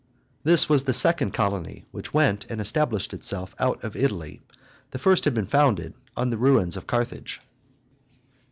This 0.43 0.67
was 0.67 0.85
the 0.85 0.93
second 0.95 1.31
colony 1.31 1.85
which 1.91 2.11
went 2.11 2.47
and 2.49 2.59
established 2.59 3.13
itself 3.13 3.53
out 3.59 3.83
of 3.83 3.95
Italy; 3.95 4.41
the 4.89 4.97
first 4.97 5.25
had 5.25 5.35
been 5.35 5.45
founded 5.45 5.93
on 6.17 6.31
the 6.31 6.37
ruins 6.37 6.75
of 6.75 6.87
Carthage. 6.87 7.39